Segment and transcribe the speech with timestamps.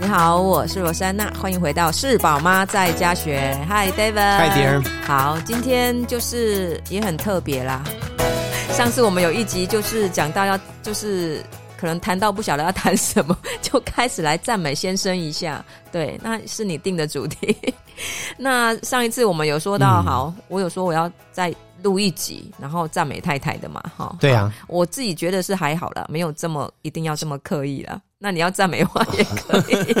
[0.00, 3.54] 你好，我是罗珊娜，欢迎回到是宝妈在家学。
[3.68, 4.14] Hi，David。
[4.14, 4.82] Hi，Dear。
[5.06, 7.84] 好，今天就是也很特别啦。
[8.72, 11.44] 上次我们有一集就是讲到要，就是
[11.76, 15.62] 可能谈到不晓得要谈什么，就开始来赞美先生一下。
[15.92, 17.54] 对，那是你定的主题。
[18.38, 24.16] 那上一次我们有说到，嗯、好，我有说我要再录一集，然后赞美太太的嘛，哈。
[24.20, 28.00] 对啊，我自己觉得是还好了，没有这么一定要这么刻意了。
[28.18, 29.94] 那你要赞美话也可以，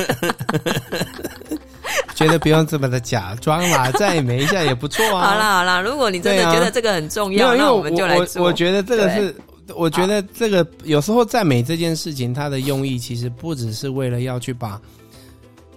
[2.14, 5.28] 觉得不用这么的假装啦，赞美一下也不错啊。
[5.32, 9.34] 好啦好啦，如果你真的觉得这个很重要，啊、那我们就来我觉得这个是，
[9.74, 14.78] 我觉得这个有时候赞美这件事情，它的用意其实不只是为了要去把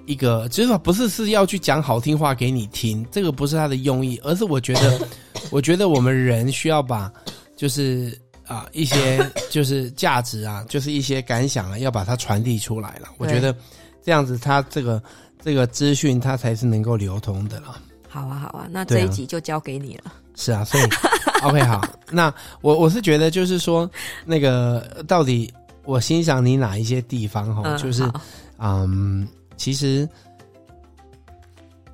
[0.05, 5.07] 一个，就是说不是是要去讲好听话给你听，这个不是他的用意，而是我觉得，
[5.51, 7.11] 我觉得我们人需要把
[7.55, 8.17] 就是。
[8.45, 13.07] 啊，一些就是价值啊，就是一些感想啊，要把它传递出来了。
[13.17, 13.55] 我觉得
[14.03, 15.01] 这样子，他这个
[15.41, 17.79] 这个资讯，它才是能够流通的了。
[18.09, 20.03] 好啊，好啊，那这一集就交给你了。
[20.07, 20.83] 啊是啊，所以
[21.41, 21.81] OK 好。
[22.11, 23.89] 那我我是觉得，就是说，
[24.25, 25.51] 那个到底
[25.85, 27.61] 我欣赏你哪一些地方哈？
[27.63, 28.03] 嗯、就是
[28.59, 29.25] 嗯，
[29.63, 30.07] 其实。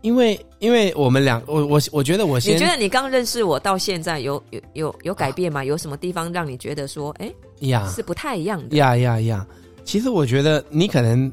[0.02, 5.62] 因为，因为我们两，我我我觉得我先，你觉得你刚认识我到现在有有有有改变吗？
[5.62, 7.30] 有什么地方让你觉得说，哎
[7.67, 8.78] 呀，是不太一样的？
[8.78, 9.45] 呀呀呀！
[9.84, 11.30] 其实我觉得你可能，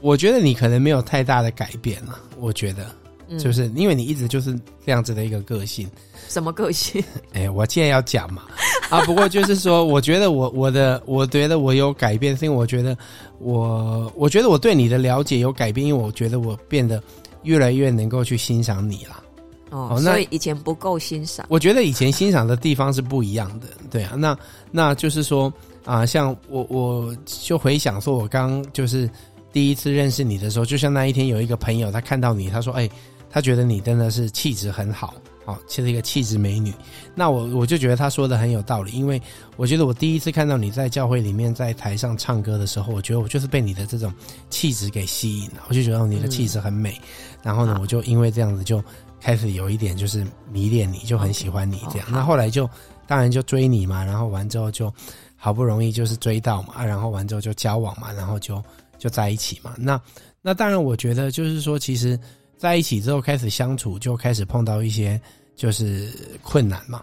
[0.00, 2.18] 我觉得你可能没有太大的改变了。
[2.40, 4.52] 我觉得，就是因为你一直就是
[4.84, 5.88] 这样子的一个个性。
[6.28, 7.00] 什么个性？
[7.34, 8.46] 哎，我现在要讲嘛
[8.90, 9.00] 啊！
[9.04, 12.96] 不过就是说，我觉得我我的我觉得我有改变，是因为我觉得
[13.38, 17.02] 我我觉得我对你的了解有改变，因为我觉得我变得。
[17.44, 19.22] 越来越能够去欣赏你了，
[19.70, 21.46] 哦，那所以以前不够欣赏。
[21.48, 24.36] 我觉得以前欣赏的地方是不一样的，对啊，那
[24.72, 25.50] 那就是说
[25.84, 29.08] 啊，像我我就回想说，我刚就是
[29.52, 32.90] 第一次认识你的时候，就像那一天有一个朋友，他看到你，他说，哎，
[33.30, 35.14] 他觉得你真的是气质很好。
[35.48, 36.70] 哦，其实一个气质美女，
[37.14, 39.18] 那我我就觉得他说的很有道理，因为
[39.56, 44.12] 我觉得我第一次看到你在教会里面在台上唱歌的时候，我觉得我就是被你的这种
[44.50, 48.84] 气质给吸引了，我就觉得你的气质很美，嗯、然后呢，我就因为这样子就
[49.22, 50.22] 开始有一点就是
[50.52, 52.06] 迷恋你，就很喜欢你这样。
[52.10, 52.68] 那后来就
[53.06, 54.92] 当然就追你嘛，然后完之后就
[55.34, 58.62] 好不容易就是追到嘛，然后完之后就交往嘛，然后就
[58.98, 59.72] 就在一起嘛。
[59.78, 59.98] 那
[60.42, 62.20] 那当然我觉得就是说，其实
[62.58, 65.18] 在一起之后开始相处，就开始碰到一些。
[65.58, 66.08] 就是
[66.40, 67.02] 困难嘛，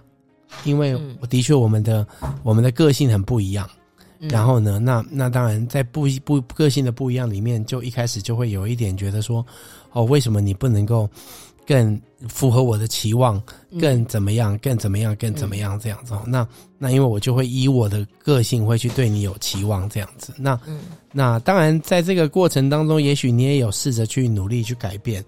[0.63, 3.69] 因为我的确我们的、嗯、我们的个性很不一样，
[4.19, 9.45] 嗯、然后呢，那那当然在不不个性的不一样里面，就一开始就会有一点觉得说，
[9.91, 11.09] 哦，为什么你不能够
[11.67, 11.99] 更
[12.29, 13.43] 符合我的期望，
[13.77, 16.13] 更怎么样，更怎么样，更怎么样这样子？
[16.13, 20.33] 嗯、那那因为我就会以我的个性会去对你有期望这样子。
[20.37, 20.79] 那、嗯、
[21.11, 25.21] 那当然在这个过程当中，也许你也有试着去努力去改变，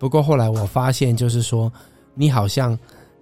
[0.00, 1.72] 不过后来我发现就是说。
[2.14, 2.78] 你好像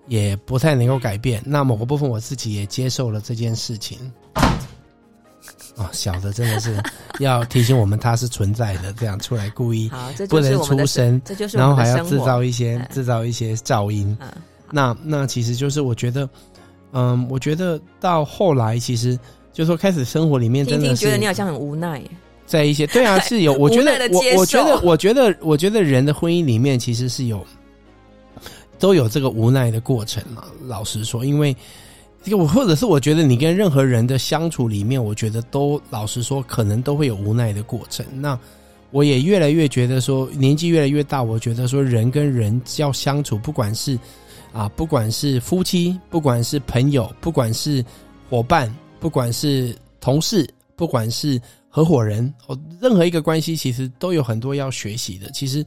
[0.06, 3.98] 也不太能够改变，那某个部分我自己也接受了这件事情。
[5.76, 6.76] 哦，小的真的是
[7.20, 9.90] 要提醒我们他是存在的，这样出来故意
[10.28, 11.20] 不能出声，
[11.52, 14.16] 然后还要制造一些制造一些噪音。
[14.70, 16.28] 那那其实就是我觉得，
[16.92, 19.18] 嗯，我觉得到后来其实
[19.52, 22.02] 就是说开始生活里面真的是觉得你好像很无奈，
[22.46, 27.46] 在一些对啊是有，我觉得 我我觉得我觉得我觉得人的婚姻里面其实是有。
[28.80, 30.44] 都有这个无奈的过程嘛？
[30.66, 31.54] 老实说，因为
[32.32, 38.04] 我或者是我觉得你跟任何人的相处里面，我觉得都老实说，可能都会有无奈的过程。
[38.12, 38.36] 那
[38.90, 43.98] 我也越来越觉得说，年纪越来越大，我觉得说人跟人要相处，不管是
[44.52, 47.84] 啊，不管是夫妻，不管是朋友，不管是
[48.28, 55.30] 伙伴，不管是同事，不管是合伙人，哦，任何一个关系，其实都有很多要学习的。
[55.32, 55.64] 其实。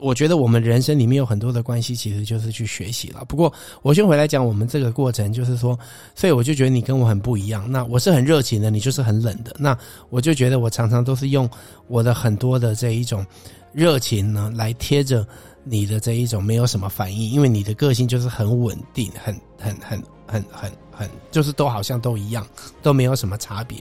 [0.00, 3.24] 我觉得我们人生里面有很多的关系，其实就是去学习了。
[3.26, 3.52] 不过
[3.82, 5.78] 我先回来讲我们这个过程，就是说，
[6.14, 7.70] 所以我就觉得你跟我很不一样。
[7.70, 9.54] 那我是很热情的，你就是很冷的。
[9.58, 9.76] 那
[10.10, 11.48] 我就觉得我常常都是用
[11.86, 13.24] 我的很多的这一种
[13.72, 15.26] 热情呢，来贴着
[15.64, 22.46] 你的这一种没有什么反应，因为你的个性就是很稳定，很很很很很很，就是都好像都一样，
[22.82, 23.78] 都没有什么差别。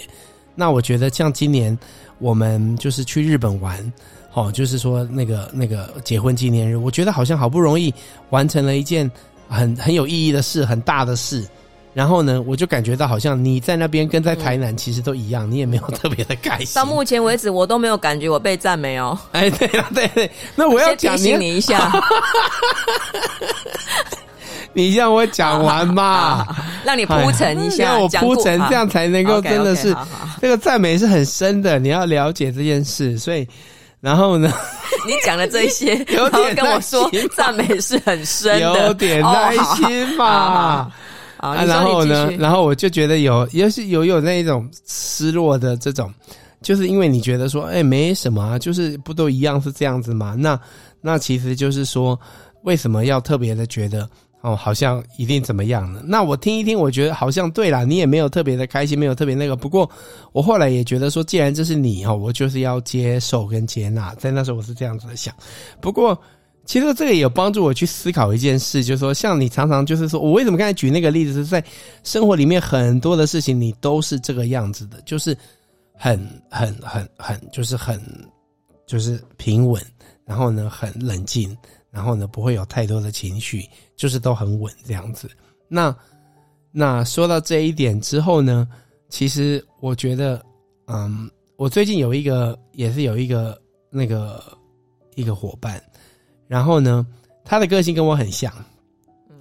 [0.57, 1.77] 那我觉得像今年
[2.17, 3.93] 我们就是去日本玩。
[4.33, 7.91] 哦，就是说那个那个结婚纪念日，我觉得好像好不容易
[8.29, 9.09] 完成了一件
[9.49, 11.43] 很很有意义的事，很大的事。
[11.91, 16.75] 然后呢，我就感觉到好像你在那边跟在台南其实都一样，嗯、你也没有特别的开心。
[16.75, 19.17] 到目前为止，我都没有感觉我被赞美哦。
[19.33, 21.91] 哎，对了，对对，那我要讲提醒你一下。
[24.73, 26.45] 你让我讲完嘛，
[26.87, 29.93] 让你铺陈一下，让我铺陈，这样才能够真的是
[30.39, 33.17] 这个赞美是很深的，你要了解这件事。
[33.17, 33.45] 所以，
[33.99, 34.49] 然后呢，
[35.05, 40.89] 你讲的这些， 有点跟我说赞美是很深的，有点耐心嘛。
[41.39, 46.09] 啊，然后呢，然后我就觉得有，也是有有那种失落的这种，
[46.61, 50.35] 就是因为你觉得说，哎，没什么啊，就是不都一样是这样子嘛？
[50.37, 50.57] 那
[51.01, 52.17] 那其实就是说，
[52.63, 54.09] 为什么要特别的觉得
[54.47, 56.01] 哦，好像一定怎么样呢？
[56.05, 59.55] 那我听一听，我觉得好像对啦，你也没有特别的开心，没有特别那个。
[59.55, 59.89] 不过
[60.31, 64.15] 我后来也觉得说，既然这是你哦，我就是要接受跟接纳。
[64.15, 65.33] 在那时候我是这样子的想，
[65.81, 66.17] 不过。
[66.65, 71.63] 其实这个也有帮助我去思考一件事，就是说，像你常常就是说，我为什么刚才举那个例子，是在
[72.03, 75.33] 生活里面很多的事情，你都是这个样子的，就是
[75.93, 77.97] 很很很很，就是很
[78.85, 79.81] 就是平稳，
[80.25, 81.55] 然后呢很冷静，
[81.91, 85.29] 然后呢不会有太多的情绪，就是都很稳这样子。
[85.67, 85.95] 那
[86.71, 88.67] 那说到这一点之后呢，
[89.09, 90.43] 其实我觉得，
[90.87, 94.43] 嗯，我最近有一个也是有一个那个
[95.15, 95.81] 一个伙伴。
[96.47, 97.05] 然后呢，
[97.43, 98.49] 他的个性跟我很像，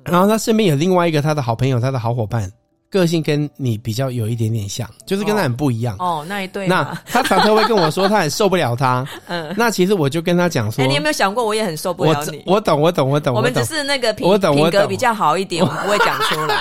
[0.05, 2.53] 然后他身边有另外一个他的好朋友，他的好伙伴，
[2.97, 5.95] 个性跟你比较有一点点像，就是跟他很不一样。
[5.99, 6.67] 哦，那一对。
[6.67, 9.07] 那他常常会跟我说，他很受不了他。
[9.29, 9.55] 嗯。
[9.57, 12.43] 那其实我就跟他讲说，哎，你有没有想过，我也很受不了你？
[12.47, 13.35] 我懂，我懂，我懂。
[13.35, 16.57] 我们只是那个品品格比较好一点，我们不会讲出来。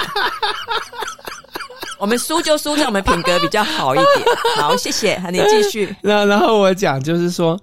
[1.98, 4.10] 我们输就输在我们品格比较好一点。
[4.58, 5.96] 好，谢谢，你继续。
[6.04, 7.58] 那然后我讲就是说。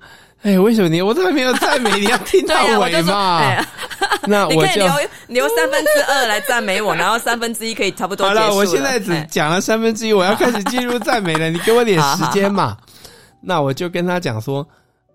[0.44, 3.14] 哎，为什么你我都还没有赞美你，要听到尾嘛？
[3.14, 3.68] 啊、
[4.26, 4.92] 那我就留
[5.28, 8.40] 留三分之二来赞美我，然后三分之一可以差不多了。
[8.40, 11.50] 好了，我现在只讲了三分之一，我要开始进入赞美了。
[11.50, 12.76] 你给我点时间嘛？
[13.40, 14.66] 那我就跟他讲说，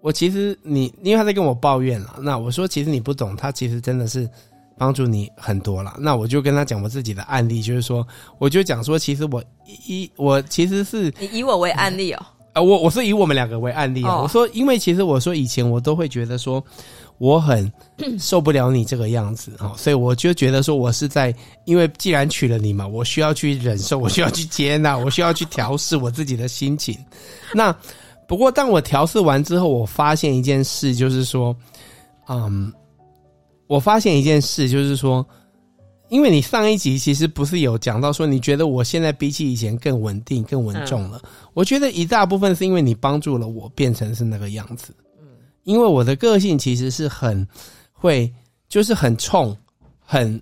[0.02, 2.16] 我其实你，因为他在跟我抱怨了。
[2.20, 4.30] 那我说，其实你不懂，他其实真的是
[4.78, 5.96] 帮助你很多了。
[5.98, 8.06] 那我就跟他讲我自己的案例，就是说，
[8.38, 12.26] 我就讲说，其实我一我其实是你以我为案例哦。
[12.62, 16.64] 我我是以我们两个为案例啊，我说，因为其实我说以前我都会觉得说
[17.18, 17.72] 我很
[18.20, 21.34] 受不了你这个样子啊，所以我就觉得说我是在，
[21.66, 26.98] 因为既然娶了你嘛，我需要去忍受，我需要去接纳，我需要去调试我自己的心情。
[27.54, 27.76] 那
[28.28, 31.56] 不过当我调试完之后，我发现一件事，就是说，
[32.28, 32.72] 嗯，
[33.68, 35.26] 我发现一件事，就是说。
[36.10, 41.20] 因为你上一集其实不是有讲到说，你觉得我现在比起以前更稳定、更稳重了？
[41.24, 44.96] 嗯、我觉得一大部分是因为你帮助了我变成是那个样子。
[45.20, 45.28] 嗯，
[45.64, 47.46] 因为我的个性其实是很
[47.92, 48.34] 会，
[48.70, 49.54] 就是很冲、
[50.00, 50.42] 很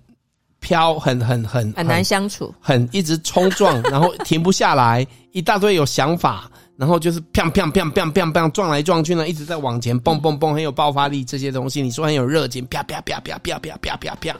[0.60, 11.82] 飘、很很很很难相处，很一直冲撞，然后停不下来，一大堆有想法，然后就是砰砰砰砰砰砰撞来撞去呢，一直在往前蹦蹦蹦，很有爆发力这些东西。
[11.82, 14.36] 你说很有热情，啪啪啪啪啪啪啪啪啪，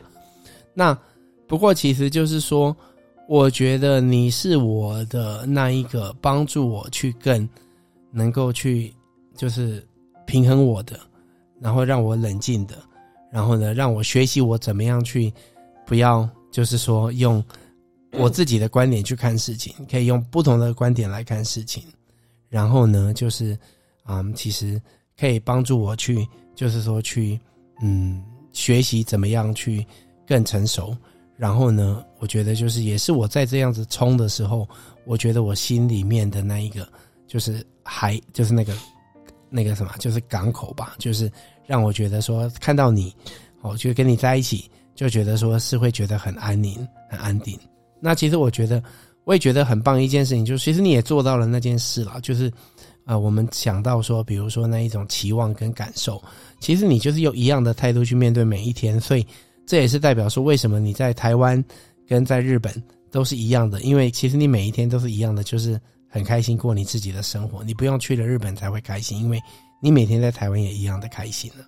[0.72, 0.96] 那。
[1.46, 2.76] 不过，其实就是说，
[3.28, 7.48] 我觉得你是我的那一个帮助我去更
[8.10, 8.92] 能够去，
[9.36, 9.86] 就是
[10.26, 10.98] 平衡我的，
[11.60, 12.76] 然后让我冷静的，
[13.30, 15.32] 然后呢，让我学习我怎么样去，
[15.86, 17.42] 不要就是说用
[18.12, 21.82] 我自己的观点去看事情，可以用不同的观点来看事情，
[22.48, 23.56] 然后呢，就是
[24.08, 24.80] 嗯，其实
[25.18, 27.38] 可以帮助我去，就是说去
[27.82, 28.22] 嗯，
[28.52, 29.86] 学习怎么样去
[30.26, 30.96] 更成熟。
[31.36, 34.66] 然后呢，我觉得就是也是我在这样子冲的时候，
[35.04, 36.88] 我觉得我心里面的那一个
[37.26, 38.72] 就是还就是那个
[39.50, 41.30] 那个什么，就是港口吧，就是
[41.66, 43.14] 让我觉得说看到你，
[43.60, 46.74] 哦，就跟你在一起，就觉得说是会觉得很安宁、
[47.10, 47.58] 很安定。
[48.00, 48.82] 那其实我觉得
[49.24, 52.50] 我也觉得很棒一件事情，就是其实你也做到了那件事了，就是
[53.04, 56.22] 呃，我们想到说，比如说那一种期望跟感受，
[56.60, 59.26] 其实你就是用一样的态度去面对每一天，所以。
[59.66, 61.62] 这也是代表说，为什么你在台湾
[62.06, 62.72] 跟在日本
[63.10, 63.80] 都是一样的？
[63.82, 67.64] 因为其实你每一天都是一样的，就是很开心过你自己的生活。
[67.64, 69.40] 你不用去了日本才会开心，因为
[69.82, 71.66] 你每天在台湾也一样的开心了。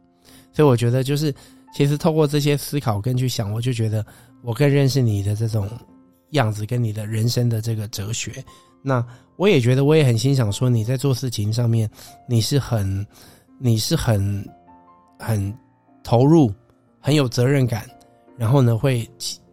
[0.52, 1.34] 所以我觉得，就是
[1.74, 4.04] 其实透过这些思考跟去想，我就觉得
[4.42, 5.68] 我更认识你的这种
[6.30, 8.32] 样子，跟你的人生的这个哲学。
[8.80, 9.04] 那
[9.36, 11.90] 我也觉得，我也很欣赏说你在做事情上面，
[12.28, 13.04] 你是很，
[13.58, 14.48] 你是很，
[15.18, 15.52] 很
[16.04, 16.52] 投入。
[17.00, 17.88] 很有责任感，
[18.36, 19.08] 然后呢，会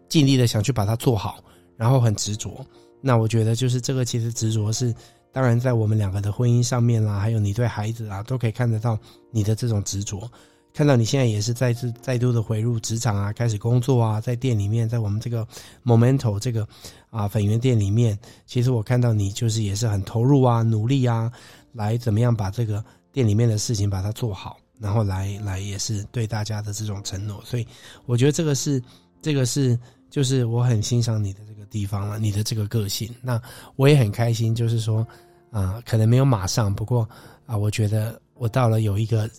[0.10, 1.44] 尽力的想去把它做好，
[1.78, 2.66] 然后很执着。
[3.02, 4.94] 那我觉得就是这个，其实执着是，
[5.32, 8.98] 当然在我们两个的婚姻上面啦，还有你对孩子啊，都可以看得到
[9.32, 10.30] 你的这种执着。
[10.74, 15.48] 看到你现在也是再次再度的回入职场啊，开始工作啊，在店里面，在我们这个
[15.86, 16.68] Momento 这个
[17.10, 21.32] 啊粉圆店里面，其实我看到你就是也是很投入啊，努力啊，
[21.72, 22.84] 来怎么样把这个
[23.14, 24.58] 店里面的事情把它做好。
[24.80, 27.68] 然后来来也是对大家的这种承诺，所以
[28.06, 28.82] 我觉得这个是
[29.22, 29.78] 这个是
[30.10, 33.10] 就是我很欣赏你的这个地方了，你的这个个性。
[33.22, 33.42] 那
[33.76, 35.06] 我也很开心，就是说
[35.52, 37.08] 啊、可能没有马上，不过
[37.46, 39.30] 啊、我觉得我到了有一个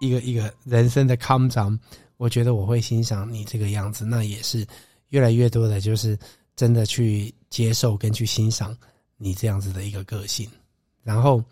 [0.00, 1.78] 一个一个人生的康张，
[2.16, 4.04] 我觉得我会欣赏你这个样子。
[4.04, 4.64] 那也是
[5.08, 6.16] 越来越多的，就是
[6.54, 8.76] 真的去接受跟去欣赏
[9.16, 10.48] 你这样子的一个个性。
[11.02, 11.42] 然后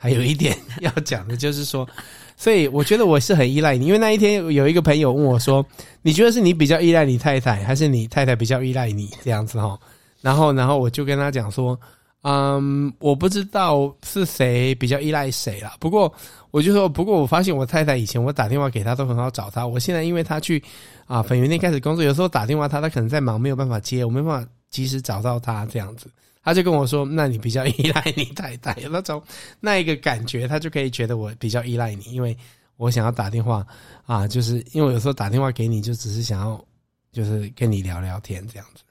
[0.00, 1.86] 还有一点要讲的就是说。
[2.40, 5.62] 所以我觉得我是很依赖你，因为那一天有一个朋友问我说
[6.00, 9.78] ：“你觉得是你比较依赖你太太，还是你太太比较依赖你这样子哈？”
[10.22, 11.78] 然后，然后我就跟他讲说
[12.24, 15.74] ：“嗯，我不知道是谁比较依赖谁啦。
[15.78, 16.10] 不过
[16.50, 20.64] 我就说，不过我发现我太太以前我打电话给她都很好找她，我现在因为她去
[21.04, 26.06] 啊粉圆店开始工作，有时候打电话她她可能在忙，没有办法接，我没办法及时找到她这样子。”
[26.42, 29.22] 他就跟我说：“那你比较依赖你太太，那种
[29.60, 32.36] 那一个感觉，他就可以觉得我比较依赖你，因为
[32.76, 33.66] 我想要打电话
[34.06, 36.64] 啊，就是因为有时候打电话给你，就只是想要
[37.12, 38.82] 就是跟你聊聊天这样子，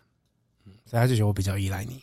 [0.65, 2.01] 嗯，所以他就觉得我比较依赖你。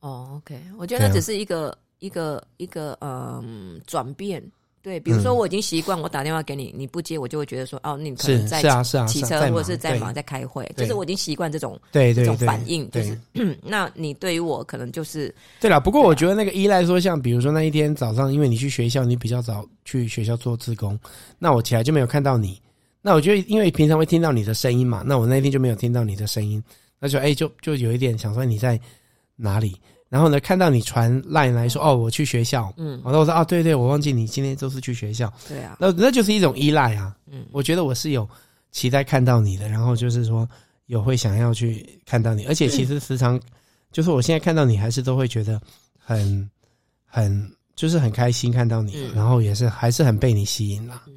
[0.00, 4.42] 哦，OK，我觉得那只是一个、一个一个嗯转变。”
[4.86, 13.18] 对，比如说我已经习惯，我打电话给你，你不接，我就会觉得说，哦，你可能在是啊是啊骑车，或者是在忙，在开会，就是我已经习惯这种对这种反应，就是，
[13.66, 15.80] 那你对于我可能就是对了。
[15.80, 20.96] 不过我觉得那个依赖说，像比如说那一天早上，因为你去学校，你比较早去学校做志工，
[21.36, 22.56] 那我起来就没有看到你。
[23.02, 26.62] 那我觉得，因为平常会听到你的声音嘛，那我那天就没有听到你的声音，
[27.00, 28.78] 那就哎，就就有一点想说你在
[29.34, 29.74] 哪里。
[30.08, 38.28] 然后呢，看到你传 line 来说，哦，我去学校，嗯，然后我说，啊，对对，我忘记你今天都是去学校，对啊，那那就是一种依赖啊，嗯，我觉得我是有
[38.70, 40.48] 期待看到你的，然后就是说
[40.86, 43.40] 有会想要去看到你，而且其实时常
[43.90, 45.60] 就是我现在看到你，还是都会觉得
[45.98, 46.48] 很
[47.04, 51.14] 很就是很开心看到你，嗯，然后也是还是很被你吸引啦，嗯，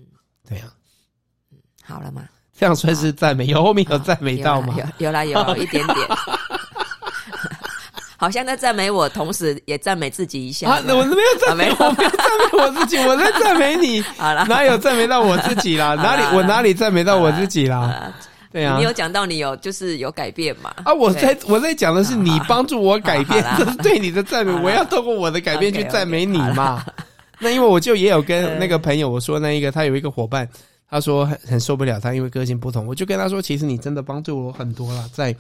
[0.48, 0.66] 对呀，
[1.52, 2.24] 嗯，好了吗？
[2.58, 4.76] 这样算是赞美，有后面有赞美到吗？
[4.98, 5.98] 有有啦，有一点点。
[8.20, 10.70] 好像在赞美我，同时也赞美自己一下。
[10.70, 14.02] 啊，那我没有赞美，我没有赞美我自己，我在赞美你。
[14.20, 15.96] 好了，哪有赞美到我自己啦？
[15.96, 18.12] 哪里我哪里赞美到我自己啦？
[18.52, 20.74] 对啊，你有讲到你有就是有改变嘛？
[20.84, 24.52] 啊，我在我在讲的是你帮助我改变，这是 对你的赞美。
[24.52, 26.86] 我要透过我的改变去赞美你嘛？
[27.40, 30.46] 那因为我就也有跟那个朋友我说，那一个他有一个伙伴，
[30.90, 32.86] 他说很很受不了他，因为个性不同。
[32.86, 35.34] 我就跟他说，其实你真的帮助我很多了，在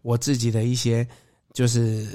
[0.00, 1.06] 我自己的一些。
[1.52, 2.06] 就是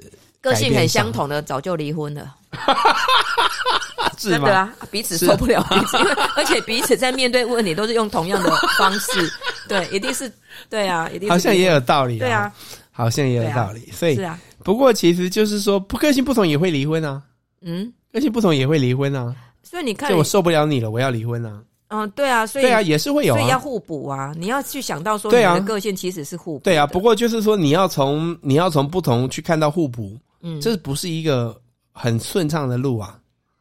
[0.42, 2.36] 个性很相同的，早就离婚了，
[4.18, 4.48] 是吗？
[4.48, 9.32] 对啊，彼此受不了彼此，因为 而且彼此在面对问题都是用同样的方式，
[9.70, 10.32] 对，一定是
[10.70, 12.52] 对啊，一定是好像也有道理，对啊，
[12.92, 14.40] 好像也有道理，所以是啊。
[14.64, 17.22] 不过其实就是说，不个性不同也会离婚啊，
[17.62, 21.62] 嗯，个性不同也会离婚啊，所以你看，就我受不了你了，我要离婚啊。
[21.90, 24.34] 嗯，对啊，所以对啊，也是会有、啊，所以要互补啊。
[24.38, 26.64] 你要去想到说，你的个性其实是互补。
[26.64, 31.60] 对啊，不过就是说，你要从你要从不同去看到互补，嗯，这不是一个
[31.92, 33.20] 很顺畅的路啊。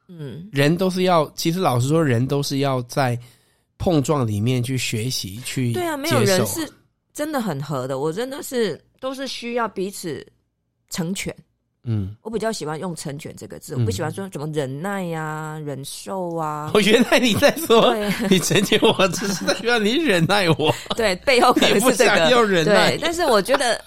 [0.08, 3.18] 嗯，人都是要，其实老实说，人都是要在
[3.78, 6.68] 碰撞里面去学习，去对啊，没有人是
[7.12, 7.98] 真的很合的。
[7.98, 10.26] 我真的是都是需要彼此
[10.90, 11.34] 成全。
[11.86, 16.70] 嗯，我比较喜欢用“成全”这个字，我不喜欢说什么忍耐呀、啊、忍受啊。
[16.74, 17.94] 我原来你在说，
[18.28, 20.74] 你成全我，只是代表 你忍耐我。
[20.96, 22.30] 对，背后可能是这个。
[22.30, 22.90] 要忍耐。
[22.90, 23.80] 对，但是我觉得。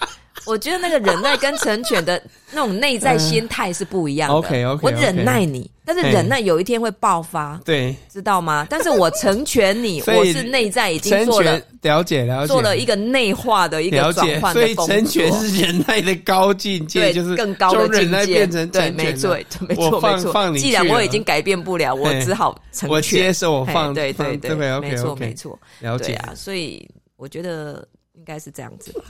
[0.46, 2.20] 我觉得那个忍耐跟成全的
[2.50, 4.34] 那种内在心态是不一样的。
[4.34, 8.66] OK OK，我忍耐你，但是忍耐有一天会爆发，对，知道吗？
[8.70, 14.52] 但是我成全你， 我是内在已经做了了解了解，做了一个内化的一个转换。
[14.52, 18.26] 所以成全是忍耐的高境界，就是更高的境界。
[18.26, 19.36] 变成对，没错，
[19.68, 20.58] 没错，没错。
[20.58, 26.32] 既然我已经改变不了，我只好成全，我接受，我放，对对对，没错没错，了解啊。
[26.34, 27.86] 所以我觉得。
[28.14, 29.00] 应该是这样子吧。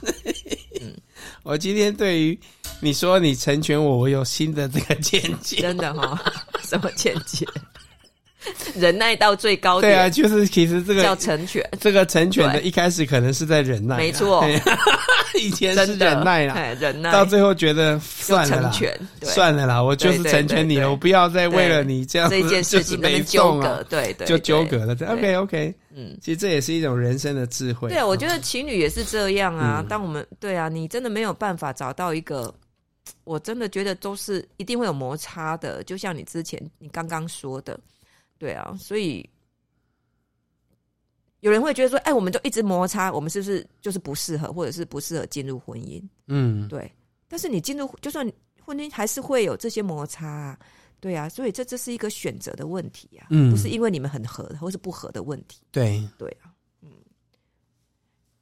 [1.43, 2.39] 我今天对于
[2.79, 5.57] 你说你成全我，我有新的这个见解。
[5.61, 6.19] 真的哈、
[6.63, 7.45] 什么见解？
[8.75, 9.93] 忍耐到最高点。
[9.93, 11.63] 对啊，就是其实这个叫成全。
[11.79, 14.43] 这个成全的一开始可能是在忍耐，没错。
[15.39, 18.71] 以前是忍耐啦，忍耐，到最后觉得算了啦，
[19.21, 24.93] 算了啦，我就是成全你了，我不要再为了你这样子这件事情纠葛，对对，就纠葛了。
[25.07, 27.89] OK OK，嗯，其实这也是一种人生的智慧。
[27.89, 29.83] 对，我觉得情侣也是这样啊。
[29.87, 32.53] 当我们对啊，你真的没有办法找到一个，
[33.23, 35.81] 我真的觉得都是一定会有摩擦的。
[35.85, 37.79] 就像你之前你刚刚说的。
[38.41, 39.29] 对啊，所以
[41.41, 46.91] 有人会觉得说：“哎，我们就一直摩擦，我们是不是就是不适合，或者是不适合进入婚姻？”嗯，对。
[47.27, 48.27] 但是你进入，就算
[48.65, 50.59] 婚姻，还是会有这些摩擦啊。
[50.99, 55.61] 对啊，所以这这是一个选择的问题啊，嗯，不是因为你们很合或是不合的问题。
[55.71, 56.49] 对，对啊，
[56.81, 56.89] 嗯。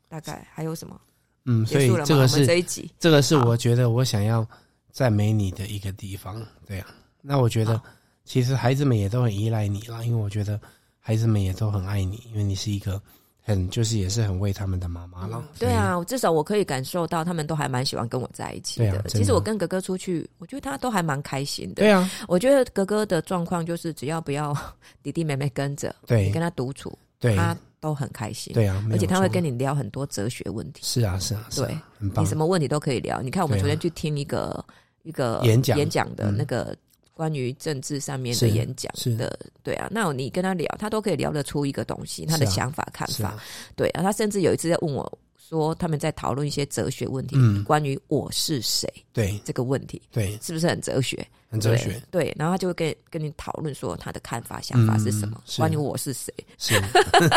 [0.07, 0.97] 大概还有什么？
[1.43, 4.47] 嗯，所以这个是这一集，这个是我觉得我想要
[4.93, 6.41] 赞美你的一个地方。
[6.65, 6.87] 对啊，
[7.21, 7.81] 那我觉得
[8.29, 10.59] 其实孩子们也都很依赖你啦，因为我觉得
[10.99, 13.01] 孩子们也都很爱你，因为你是一个。
[13.41, 15.43] 很就是也是很为他们的妈妈了。
[15.57, 19.01] 对啊，至少我可以感受到他们都还蛮喜欢跟我在一起的。
[19.07, 21.81] 其实我跟哥哥出去，我觉得他都还蛮开心的。
[21.81, 24.55] 对啊，我觉得哥哥的状况就是只要不要
[25.01, 28.53] 弟弟妹妹跟着，对，你跟他独处，对，他都很开心。
[28.53, 30.81] 对啊，而且他会跟你聊很多哲学问题。
[30.83, 31.75] 是啊，是啊，对。
[31.97, 33.19] 你什么问题都可以聊。
[33.19, 34.63] 你看，我们昨天去听一个
[35.01, 36.77] 一个演讲演讲的那个。
[37.19, 43.37] 关于政治上面的演讲的，对啊，那你跟他聊，他都可以聊得出一个东西，他的想法、看法，
[43.75, 45.19] 对啊，他甚至有一次在问我。
[45.37, 49.35] 说他们在讨论一些哲学问题，嗯，关于我是谁，对。
[49.43, 51.27] 这个问题，对，是不是很哲学？
[51.49, 52.33] 很哲学，对。
[52.37, 56.31] 然后他就会跟跟你讨论说他的看法、想法是什么，关于我是谁。
[56.57, 56.75] 是，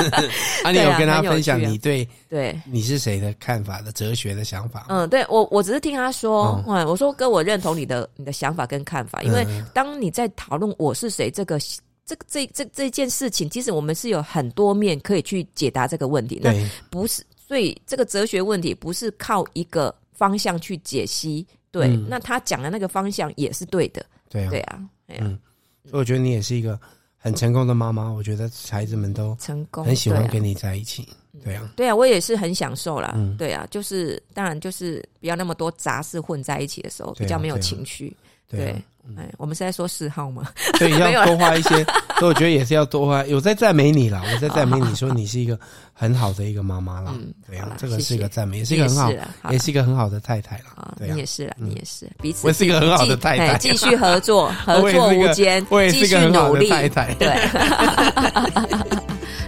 [0.63, 4.87] 啊，你有跟他分享你对对你是谁的看法的哲学的想法？
[4.89, 11.59] 嗯，对我我只是听他说，嗯，我说哥，我认同你的你的想法跟看法，因为当你在讨论我是谁这个
[12.05, 16.53] 这个这这这件事情，其实我们是有很多面可以去解答这个问题，那
[16.91, 17.25] 不是。
[17.49, 25.37] 所以这个哲学问题不是靠一个方向去解析，对，嗯、那他讲的那个方向也是对的，对啊，对啊，嗯，
[25.85, 26.79] 所以我觉得你也是一个
[27.17, 31.09] 很成功的妈妈，我觉得孩子们都成功，很喜欢跟你在一起，
[31.43, 38.15] 对啊，对啊，我也是很享受啦，嗯、对啊，就是当然就是不要那么多杂事混在一起的时候，比较没有情绪，
[38.59, 38.77] 对。
[39.19, 40.45] 哎，我们是在说嗜好吗？
[40.79, 41.71] 对， 要多花一些，
[42.19, 43.25] 所以我觉得也是要多花。
[43.27, 45.59] 有在赞美你啦，我在赞美你说你是一个
[45.93, 47.13] 很好的一个妈妈啦。
[47.17, 49.11] 嗯，对啊，这个是一个赞美，也是一个很好，
[49.51, 50.95] 也是一个很好的太太啦。
[50.97, 52.47] 对，你也是啦，你也是，彼此。
[52.47, 56.71] 我是一个很好的太太，继续合作，合作无间，继续努力。
[56.71, 57.37] 太太，对，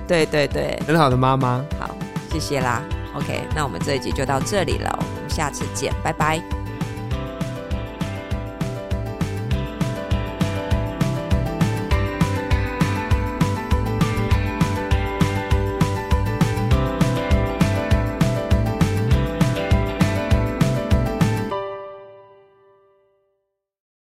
[0.08, 1.64] 对对对，很好的妈妈。
[1.78, 1.96] 好，
[2.32, 2.82] 谢谢啦。
[3.14, 6.63] OK，那我们这一集就到这里了，我们下次见，拜拜。